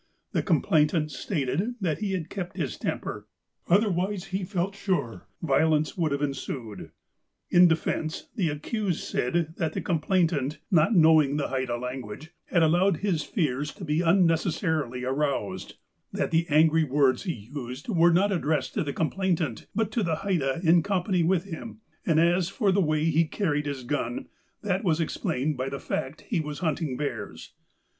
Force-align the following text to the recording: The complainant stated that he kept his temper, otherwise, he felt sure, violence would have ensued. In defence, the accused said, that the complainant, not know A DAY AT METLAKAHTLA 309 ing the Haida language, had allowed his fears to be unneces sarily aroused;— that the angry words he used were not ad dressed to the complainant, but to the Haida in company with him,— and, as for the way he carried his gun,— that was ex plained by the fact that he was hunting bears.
The 0.31 0.41
complainant 0.41 1.11
stated 1.11 1.75
that 1.79 1.99
he 1.99 2.19
kept 2.23 2.57
his 2.57 2.75
temper, 2.75 3.27
otherwise, 3.67 4.23
he 4.33 4.43
felt 4.43 4.75
sure, 4.75 5.27
violence 5.43 5.95
would 5.95 6.11
have 6.11 6.23
ensued. 6.23 6.89
In 7.51 7.67
defence, 7.67 8.27
the 8.35 8.49
accused 8.49 9.03
said, 9.03 9.53
that 9.57 9.73
the 9.73 9.81
complainant, 9.81 10.57
not 10.71 10.95
know 10.95 11.19
A 11.19 11.25
DAY 11.25 11.29
AT 11.29 11.33
METLAKAHTLA 11.35 11.37
309 11.37 11.37
ing 11.37 11.37
the 11.37 11.47
Haida 11.49 11.77
language, 11.77 12.31
had 12.45 12.63
allowed 12.63 12.97
his 12.97 13.21
fears 13.23 13.71
to 13.75 13.85
be 13.85 13.99
unneces 13.99 14.59
sarily 14.63 15.07
aroused;— 15.07 15.75
that 16.11 16.31
the 16.31 16.47
angry 16.49 16.83
words 16.83 17.21
he 17.25 17.49
used 17.53 17.87
were 17.87 18.11
not 18.11 18.31
ad 18.31 18.41
dressed 18.41 18.73
to 18.73 18.83
the 18.83 18.93
complainant, 18.93 19.67
but 19.75 19.91
to 19.91 20.01
the 20.01 20.15
Haida 20.25 20.61
in 20.63 20.81
company 20.81 21.21
with 21.21 21.43
him,— 21.43 21.79
and, 22.07 22.19
as 22.19 22.49
for 22.49 22.71
the 22.71 22.81
way 22.81 23.03
he 23.05 23.25
carried 23.25 23.67
his 23.67 23.83
gun,— 23.83 24.25
that 24.63 24.83
was 24.83 24.99
ex 24.99 25.17
plained 25.17 25.55
by 25.55 25.69
the 25.69 25.79
fact 25.79 26.17
that 26.21 26.27
he 26.29 26.39
was 26.39 26.57
hunting 26.57 26.97
bears. 26.97 27.53